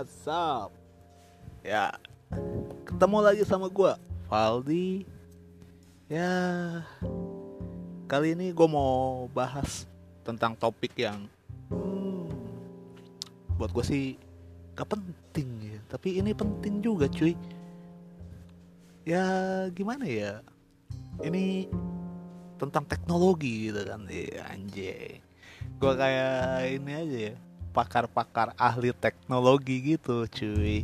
[0.00, 0.72] what's up?
[1.60, 1.92] Ya,
[2.88, 3.92] ketemu lagi sama gue,
[4.32, 5.04] Valdi.
[6.08, 6.32] Ya,
[8.08, 9.84] kali ini gue mau bahas
[10.24, 11.28] tentang topik yang
[11.68, 12.32] hmm,
[13.60, 14.04] buat gue sih
[14.72, 17.36] gak penting ya, tapi ini penting juga cuy.
[19.04, 20.40] Ya, gimana ya?
[21.20, 21.68] Ini
[22.56, 25.20] tentang teknologi gitu kan, ya, anjay.
[25.76, 27.34] Gue kayak ini aja ya,
[27.70, 30.82] pakar-pakar ahli teknologi gitu cuy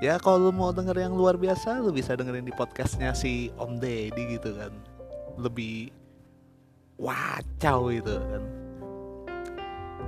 [0.00, 3.80] ya kalau lu mau denger yang luar biasa lu bisa dengerin di podcastnya si Om
[3.80, 4.72] Deddy gitu kan
[5.40, 5.92] lebih
[7.00, 8.42] wacau gitu kan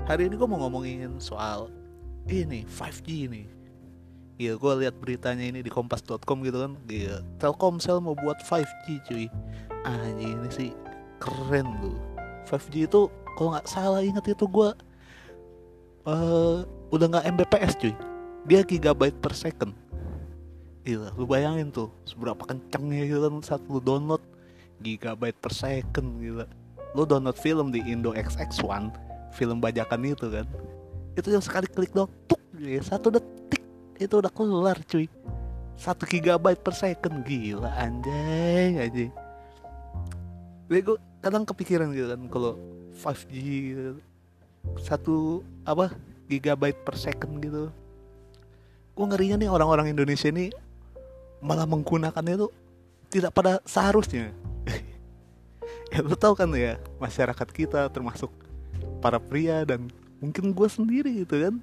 [0.09, 1.73] hari ini gue mau ngomongin soal
[2.29, 3.45] ini 5G ini
[4.41, 6.73] Iya, gue lihat beritanya ini di kompas.com gitu kan.
[6.91, 9.27] Iya, Telkomsel mau buat 5G cuy.
[9.87, 10.71] Anjing ini sih
[11.23, 11.95] keren lu.
[12.51, 13.07] 5G itu
[13.39, 14.75] kalau nggak salah inget itu gue
[16.07, 17.95] uh, udah nggak Mbps cuy.
[18.47, 19.75] Dia gigabyte per second.
[20.83, 24.23] Iya, lu bayangin tuh seberapa kencengnya gitu kan saat lu download
[24.83, 26.43] gigabyte per second gitu.
[26.99, 28.91] Lu download film di Indo XX1,
[29.39, 30.47] film bajakan itu kan.
[31.15, 33.63] Itu yang sekali klik dong, tuk, ya, satu detik
[34.03, 35.07] itu udah keluar cuy.
[35.79, 39.09] Satu gigabyte per second gila anjay anjay.
[40.67, 42.53] Jadi gue kadang kepikiran gitu kan kalau
[42.99, 43.33] 5G
[43.71, 44.03] gitu.
[44.79, 45.95] Satu apa
[46.31, 47.69] gigabyte per second gitu.
[48.93, 50.53] Gue ngerinya nih orang-orang Indonesia ini
[51.43, 52.49] malah menggunakannya itu
[53.13, 54.33] tidak pada seharusnya.
[55.93, 58.33] Ya lu tahu kan ya masyarakat kita termasuk
[59.05, 59.93] para pria dan
[60.25, 61.61] mungkin gue sendiri gitu kan.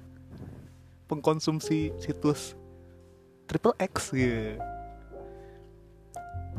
[1.10, 2.54] Pengkonsumsi situs
[3.50, 4.54] triple X gitu.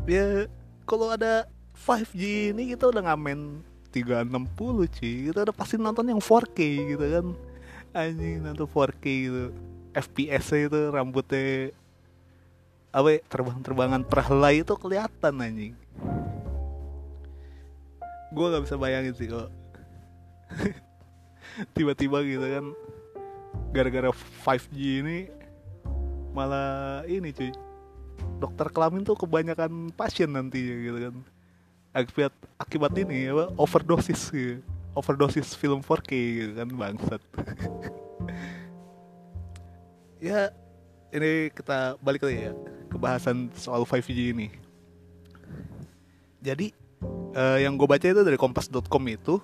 [0.03, 0.51] Ya
[0.83, 5.13] kalau ada 5G ini kita udah ngamen 360 cuy.
[5.29, 6.59] Kita udah pasti nonton yang 4K
[6.95, 7.25] gitu kan.
[7.91, 9.43] Anjing nonton 4K gitu.
[9.91, 11.75] FPS itu rambutnya
[12.91, 15.75] apa ya, terbang-terbangan perhelai itu kelihatan anjing.
[18.31, 19.51] Gue nggak bisa bayangin sih kok
[21.75, 22.65] tiba-tiba gitu kan
[23.75, 24.11] gara-gara
[24.43, 25.17] 5G ini
[26.31, 27.51] malah ini cuy.
[28.39, 31.15] Dokter kelamin tuh kebanyakan pasien nantinya gitu kan
[31.91, 34.63] akibat akibat ini apa overdosis gitu.
[34.91, 37.21] overdosis film 4K gitu kan bangsat.
[40.21, 40.53] Ya
[41.09, 42.53] ini kita balik lagi ya
[42.85, 44.53] ke bahasan soal 5G ini.
[46.45, 46.69] Jadi
[47.33, 49.41] eh, yang gue baca itu dari kompas.com itu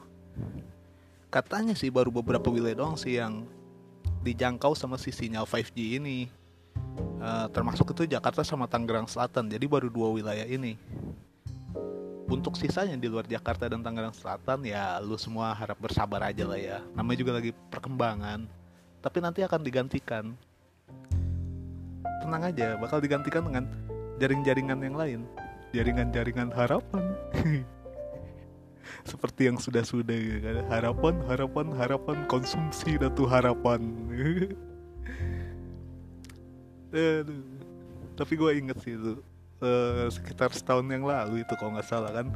[1.34, 3.50] katanya sih baru beberapa wilayah doang sih yang
[4.22, 6.30] dijangkau sama si sinyal 5G ini.
[7.26, 9.50] Eh, termasuk itu Jakarta sama Tangerang Selatan.
[9.50, 10.78] Jadi baru dua wilayah ini
[12.28, 16.60] untuk sisanya di luar Jakarta dan Tangerang Selatan ya lu semua harap bersabar aja lah
[16.60, 16.84] ya.
[16.92, 18.44] Namanya juga lagi perkembangan.
[19.00, 20.36] Tapi nanti akan digantikan.
[22.20, 23.64] Tenang aja bakal digantikan dengan
[24.20, 25.20] jaring-jaringan yang lain.
[25.72, 27.16] Jaringan-jaringan harapan.
[29.08, 33.80] Seperti yang sudah-sudah harapan harapan harapan konsumsi datu harapan.
[38.20, 39.24] Tapi gue inget sih itu
[39.62, 42.30] eh, sekitar setahun yang lalu itu kalau nggak salah kan.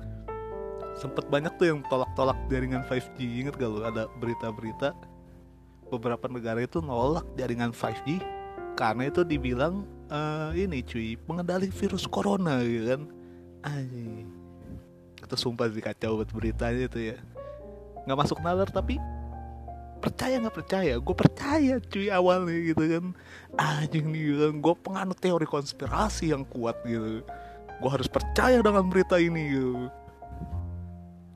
[0.98, 3.82] Sempet banyak tuh yang tolak-tolak jaringan 5G inget gak lu?
[3.82, 4.94] Ada berita-berita
[5.90, 8.22] beberapa negara itu nolak jaringan 5G
[8.80, 13.02] karena itu dibilang eh, ini cuy pengendali virus corona gitu kan.
[13.66, 14.28] Anjing.
[15.22, 17.18] Itu sumpah sih kacau buat beritanya itu ya.
[18.06, 18.98] Nggak masuk nalar tapi
[20.02, 20.94] percaya nggak percaya?
[20.98, 23.06] Gue percaya cuy awalnya gitu kan.
[23.56, 24.54] Anjing nih kan.
[24.58, 27.22] Gue penganut teori konspirasi yang kuat gitu.
[27.78, 29.88] Gue harus percaya dengan berita ini gitu.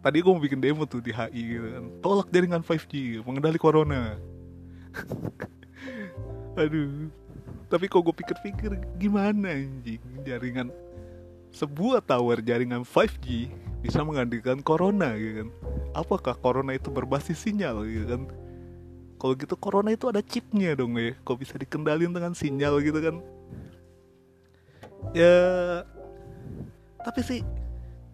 [0.02, 1.86] Tadi gue mau bikin demo tuh di HI gitu kan.
[2.02, 4.18] Tolak jaringan 5G mengendali corona.
[6.62, 7.14] Aduh.
[7.66, 10.02] Tapi kok gue pikir-pikir gimana anjing?
[10.26, 10.70] Jaringan
[11.54, 13.50] sebuah tower jaringan 5G
[13.82, 15.50] bisa menggantikan corona gitu kan.
[15.98, 18.24] Apakah corona itu berbasis sinyal gitu kan
[19.26, 21.18] kalau gitu corona itu ada chipnya dong ya.
[21.26, 23.16] Kok bisa dikendalin dengan sinyal gitu kan?
[25.18, 25.34] Ya
[27.02, 27.42] tapi sih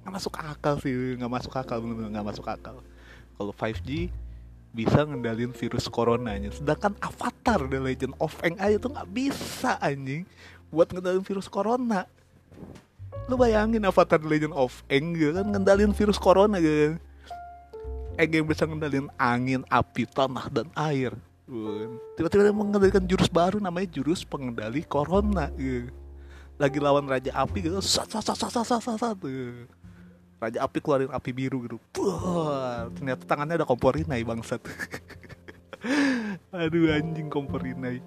[0.07, 1.19] nggak masuk akal sih.
[1.19, 2.79] Nggak masuk akal bener-bener nggak masuk akal.
[3.35, 4.07] Kalau 5G
[4.71, 6.47] bisa ngendalin virus coronanya.
[6.55, 10.23] Sedangkan Avatar The Legend of Aang itu nggak bisa anjing
[10.71, 12.07] buat ngendalin virus corona.
[13.27, 17.10] Lu bayangin Avatar The Legend of Aang gitu kan ngendalin virus corona gitu kan
[18.19, 21.15] Yang bisa ngendalin angin, api, tanah, dan air.
[22.15, 25.51] Tiba-tiba dia mengendalikan jurus baru namanya jurus pengendali corona.
[25.59, 25.91] Gitu.
[26.61, 29.65] lagi lawan raja api gitu sat sat sat sat sat sat, gitu.
[30.37, 31.77] raja api keluarin api biru gitu.
[32.93, 34.61] Ternyata tangannya ada kompor inai bangsat.
[36.53, 37.97] Aduh anjing kompor ini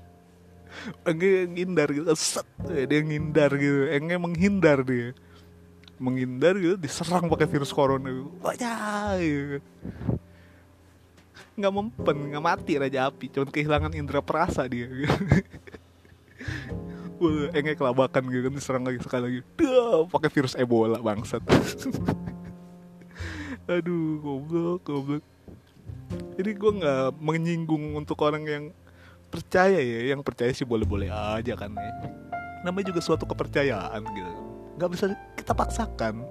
[1.08, 3.92] Enge ngindar gitu set dia ngindar gitu.
[3.92, 5.12] Enge menghindar dia
[6.00, 8.32] menghindar gitu diserang pakai virus corona gitu.
[8.40, 9.60] wajah gitu.
[11.60, 15.12] nggak mempen nggak mati raja api cuman kehilangan indera perasa dia gitu.
[17.20, 19.40] Wah, kelabakan gitu kan diserang lagi sekali lagi.
[19.60, 21.44] Duh, pakai virus Ebola bangsat.
[23.76, 25.24] Aduh, goblok, goblok.
[26.40, 28.64] Jadi gue nggak menyinggung untuk orang yang
[29.28, 31.92] percaya ya, yang percaya sih boleh-boleh aja kan ya.
[32.64, 34.49] Namanya juga suatu kepercayaan gitu.
[34.80, 35.04] Nggak bisa
[35.36, 36.24] kita paksakan.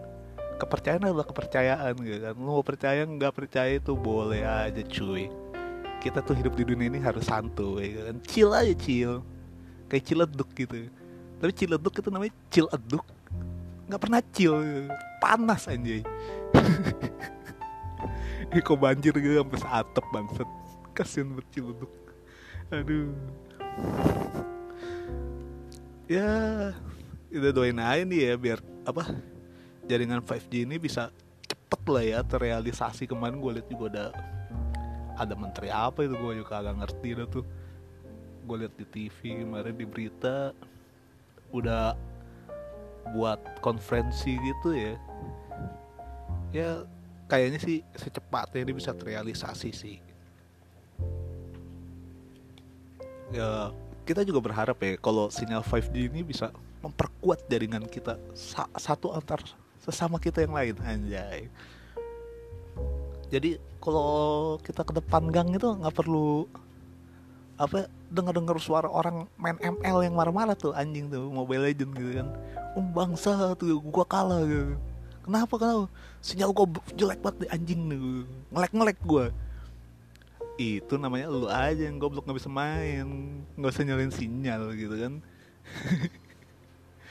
[0.57, 2.34] Kepercayaan adalah kepercayaan gitu kan.
[2.34, 5.30] Lu mau percaya nggak percaya itu boleh aja cuy.
[6.01, 8.18] Kita tuh hidup di dunia ini harus santuy gitu kan.
[8.25, 9.22] Chill aja chill.
[9.86, 10.90] Kayak ciledug gitu.
[11.38, 13.06] Tapi ciledug itu namanya ciledug
[13.86, 14.57] nggak pernah chill
[15.22, 16.02] panas anjay.
[18.66, 19.45] Kok banjir gitu.
[19.45, 20.50] Sampai seatap bangsat.
[20.98, 21.94] Kasian ciledug
[22.74, 23.13] aduh.
[26.10, 26.74] Ya
[27.30, 28.60] udah doain aja nih ya biar
[28.90, 29.14] apa
[29.86, 31.14] jaringan 5G ini bisa
[31.46, 33.06] cepet lah ya terrealisasi.
[33.06, 34.06] Kemarin gue liat juga ada
[35.20, 37.46] ada menteri apa itu gue juga agak ngerti dah tuh.
[38.46, 40.54] Gue liat di TV kemarin di berita
[41.54, 41.94] udah
[43.14, 44.96] buat konferensi gitu ya.
[46.50, 46.70] Ya
[47.30, 49.98] kayaknya sih secepatnya ini bisa terrealisasi sih.
[53.30, 53.70] Ya
[54.09, 56.50] kita juga berharap ya kalau sinyal 5G ini bisa
[56.81, 59.38] memperkuat jaringan kita sa satu antar
[59.85, 61.45] sesama kita yang lain anjay.
[63.29, 66.50] Jadi kalau kita ke depan gang itu nggak perlu
[67.61, 72.27] apa dengar-dengar suara orang main ML yang marah-marah tuh anjing tuh Mobile Legend gitu kan.
[72.73, 74.73] Um bangsa tuh gua kalah gitu.
[75.21, 75.85] Kenapa kenapa?
[76.25, 76.65] Sinyal gua
[76.97, 79.29] jelek banget anjing nih ngelek-ngelek gua
[80.59, 83.07] itu namanya lu aja yang goblok nggak bisa main.
[83.56, 85.13] Nggak usah nyalain sinyal gitu kan.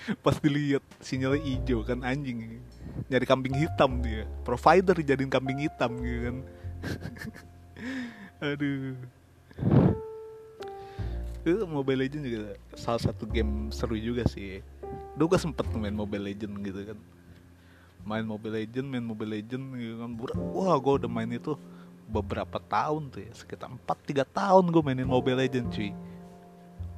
[0.24, 2.60] Pas dilihat sinyalnya hijau kan anjing.
[3.08, 4.28] Nyari kambing hitam dia.
[4.44, 6.36] Provider jadiin kambing hitam gitu kan.
[8.52, 8.92] Aduh.
[11.40, 14.60] Itu Mobile Legend juga salah satu game seru juga sih.
[15.16, 16.98] Dulu gue sempet main Mobile Legend gitu kan.
[18.04, 20.10] Main Mobile Legend, main Mobile Legend gitu kan.
[20.52, 21.56] Wah gue udah main itu
[22.08, 25.92] beberapa tahun tuh ya Sekitar 4-3 tahun gue mainin Mobile Legend cuy.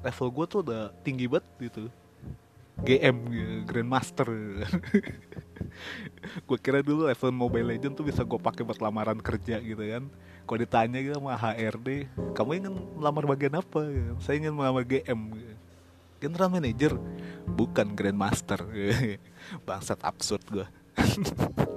[0.00, 1.92] Level gue tuh udah tinggi banget gitu.
[2.80, 3.16] GM
[3.68, 4.24] Grandmaster.
[6.48, 10.08] Gue kira dulu level Mobile Legend tuh bisa gue pakai buat lamaran kerja gitu kan.
[10.48, 13.84] Kalau ditanya gitu sama HRD kamu ingin melamar bagian apa?
[14.24, 15.36] Saya ingin melamar GM
[16.16, 16.96] general manager.
[17.44, 18.64] Bukan grandmaster.
[19.68, 20.66] Bangsat absurd gue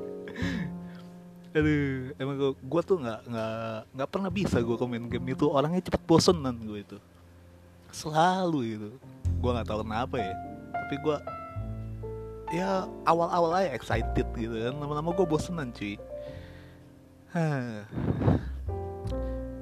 [1.53, 5.45] aduh emang gue, gue tuh nggak nggak nggak pernah bisa gue komen game itu.
[5.45, 6.97] Orangnya cepet bosenan gue itu.
[7.94, 8.89] Selalu itu
[9.38, 10.33] gue nggak tahu kenapa ya.
[10.73, 11.17] Tapi gue
[12.53, 14.73] ya awal-awal aja excited gitu kan.
[14.81, 15.97] Lama-lama gue bosenan cuy.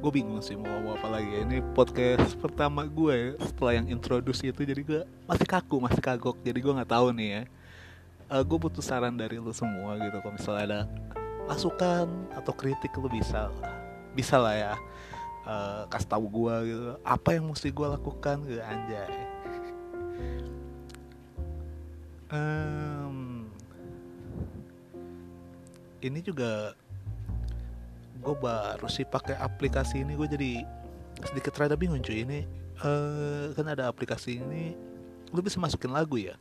[0.01, 4.65] Gue bingung sih mau apa lagi ini podcast pertama gue ya, setelah yang introduce itu
[4.65, 6.41] jadi gue masih kaku masih kagok.
[6.41, 7.41] Jadi gue nggak tahu nih ya.
[8.25, 10.17] Uh, gue butuh saran dari lo semua gitu.
[10.17, 10.79] Kalau misalnya ada
[11.51, 13.51] masukan atau kritik lo bisa
[14.15, 14.73] bisa lah ya
[15.45, 16.83] uh, kasih tahu gue gitu.
[17.03, 19.11] Apa yang mesti gue lakukan gitu anjay.
[22.31, 23.51] Um,
[25.99, 26.71] ini juga
[28.21, 30.15] gue baru sih pakai aplikasi ini.
[30.15, 30.63] Gue jadi
[31.27, 32.23] sedikit rada bingung cuy.
[32.23, 32.39] Ini
[32.83, 34.75] uh, kan ada aplikasi ini
[35.31, 36.35] lu bisa masukin lagu ya.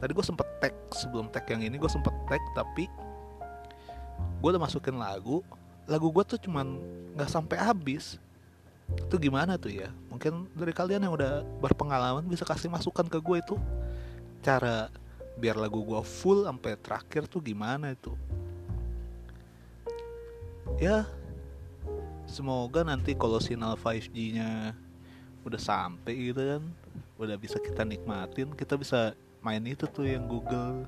[0.00, 2.88] Tadi gue sempet tag sebelum tag yang ini gue sempet tag tapi
[4.40, 5.44] gue udah masukin lagu
[5.90, 6.78] lagu gue tuh cuman
[7.18, 8.14] nggak sampai habis.
[8.90, 9.90] Itu gimana tuh ya?
[10.06, 13.56] Mungkin dari kalian yang udah berpengalaman bisa kasih masukan ke gue itu.
[14.38, 14.86] Cara
[15.34, 18.14] biar lagu gue full sampai terakhir tuh gimana itu?
[20.78, 21.10] Ya
[22.30, 24.70] semoga nanti kalau sinyal 5G-nya
[25.42, 26.62] udah sampai gitu kan
[27.18, 30.86] udah bisa kita nikmatin kita bisa main itu tuh yang Google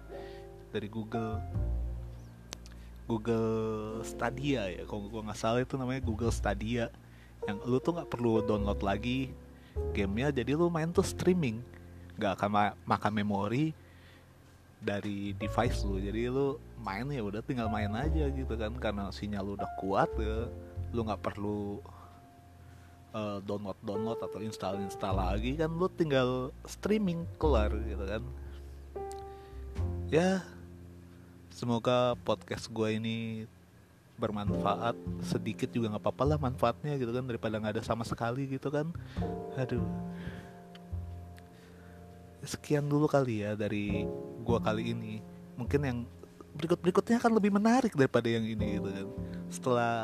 [0.71, 1.43] dari Google
[3.07, 4.83] Google Stadia ya.
[4.87, 6.89] Kalau gue nggak salah itu namanya Google Stadia.
[7.47, 9.35] Yang lu tuh nggak perlu download lagi
[9.97, 11.59] gamenya jadi lu main tuh streaming.
[12.19, 13.75] Nggak akan ma makan memori
[14.79, 15.99] dari device lu.
[15.99, 18.73] Jadi lu main ya udah tinggal main aja gitu kan.
[18.79, 20.47] Karena sinyal lu udah kuat ya
[20.93, 21.81] lu nggak perlu
[23.17, 25.71] uh, download download atau install install lagi kan.
[25.75, 28.23] Lu tinggal streaming keluar gitu kan.
[30.13, 30.45] Ya
[31.53, 33.45] semoga podcast gue ini
[34.23, 34.97] bermanfaat.
[35.27, 38.87] Sedikit juga nggak apa-apa lah manfaatnya gitu kan daripada nggak ada sama sekali gitu kan.
[39.59, 39.83] Aduh.
[42.43, 44.07] Sekian dulu kali ya dari
[44.47, 45.19] gua kali ini.
[45.59, 45.99] Mungkin yang
[46.55, 49.09] berikut berikutnya akan lebih menarik daripada yang ini gitu kan.
[49.51, 49.95] Setelah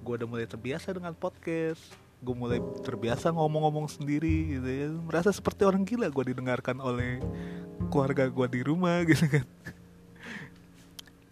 [0.00, 1.80] gua udah mulai terbiasa dengan podcast
[2.24, 4.88] gue mulai terbiasa ngomong-ngomong sendiri gitu ya.
[4.88, 7.20] Merasa seperti orang gila gue didengarkan oleh
[7.92, 9.44] keluarga gue di rumah gitu kan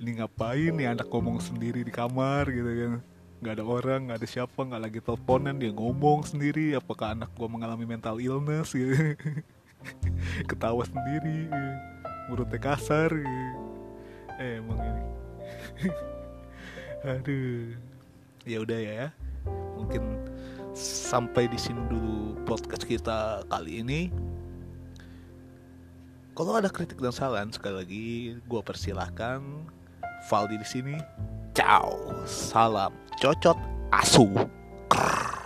[0.02, 2.92] ini ngapain nih anak ngomong sendiri di kamar gitu kan?
[3.38, 6.75] Nggak ada orang nggak ada siapa nggak lagi teleponan dia ngomong sendiri.
[6.75, 9.14] Apakah anak gue mengalami mental illness gitu?
[10.50, 11.47] Ketawa sendiri
[12.26, 13.47] mulutnya kasar gitu.
[14.42, 15.04] eh emang ini.
[17.14, 17.78] Aduh.
[18.42, 19.14] Ya udah ya
[19.78, 20.18] mungkin
[20.75, 24.11] sampai di sini dulu podcast kita kali ini.
[26.35, 28.06] Kalau ada kritik dan saran sekali lagi
[28.42, 29.71] gue persilahkan
[30.31, 30.97] Valdi di sini.
[31.55, 32.26] Ciao.
[32.26, 33.59] Salam cocot
[33.91, 34.26] asu.
[34.88, 35.41] Krrr.